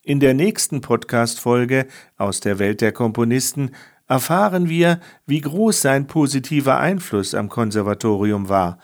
In 0.05 0.21
der 0.21 0.35
nächsten 0.35 0.81
Podcast-Folge 0.81 1.89
aus 2.17 2.39
der 2.39 2.61
Welt 2.61 2.83
der 2.83 2.93
Komponisten 2.93 3.73
erfahren 4.07 4.69
wir, 4.69 5.01
wie 5.27 5.41
groß 5.41 5.83
sein 5.83 6.07
positiver 6.07 6.79
Einfluss 6.79 7.35
am 7.35 7.49
Konservatorium 7.49 8.49
war 8.49 8.79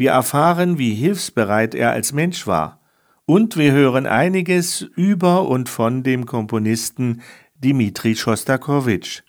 wir 0.00 0.12
erfahren, 0.12 0.78
wie 0.78 0.94
hilfsbereit 0.94 1.74
er 1.74 1.92
als 1.92 2.14
Mensch 2.14 2.46
war. 2.46 2.80
Und 3.26 3.58
wir 3.58 3.72
hören 3.72 4.06
einiges 4.06 4.80
über 4.80 5.46
und 5.46 5.68
von 5.68 6.02
dem 6.02 6.24
Komponisten 6.24 7.20
Dmitri 7.62 8.16
Schostakowitsch. 8.16 9.20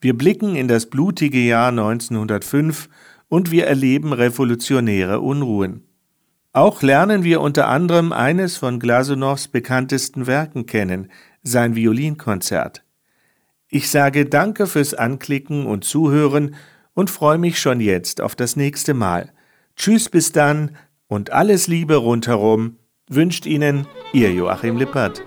Wir 0.00 0.16
blicken 0.16 0.56
in 0.56 0.68
das 0.68 0.86
blutige 0.86 1.40
Jahr 1.40 1.68
1905 1.68 2.88
und 3.28 3.50
wir 3.50 3.66
erleben 3.66 4.14
revolutionäre 4.14 5.20
Unruhen. 5.20 5.84
Auch 6.54 6.80
lernen 6.80 7.22
wir 7.22 7.42
unter 7.42 7.68
anderem 7.68 8.14
eines 8.14 8.56
von 8.56 8.80
Glasunows 8.80 9.48
bekanntesten 9.48 10.26
Werken 10.26 10.64
kennen, 10.64 11.12
sein 11.42 11.76
Violinkonzert. 11.76 12.84
Ich 13.68 13.90
sage 13.90 14.24
Danke 14.24 14.66
fürs 14.66 14.94
Anklicken 14.94 15.66
und 15.66 15.84
Zuhören 15.84 16.54
und 16.94 17.10
freue 17.10 17.36
mich 17.36 17.60
schon 17.60 17.80
jetzt 17.80 18.22
auf 18.22 18.34
das 18.34 18.56
nächste 18.56 18.94
Mal. 18.94 19.34
Tschüss 19.76 20.08
bis 20.08 20.32
dann 20.32 20.76
und 21.08 21.30
alles 21.30 21.66
Liebe 21.66 21.96
rundherum 21.96 22.76
wünscht 23.08 23.46
Ihnen 23.46 23.86
Ihr 24.12 24.32
Joachim 24.32 24.76
Lippert. 24.76 25.22